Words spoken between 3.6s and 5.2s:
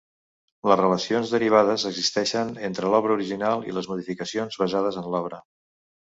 i les modificacions basades en